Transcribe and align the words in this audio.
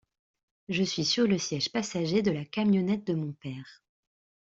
Je 0.67 0.81
suis 0.81 1.05
sur 1.05 1.27
le 1.27 1.37
siège 1.37 1.71
passager 1.71 2.23
de 2.23 2.31
la 2.31 2.43
camionnette 2.43 3.05
de 3.05 3.13
mon 3.13 3.33
père. 3.33 3.83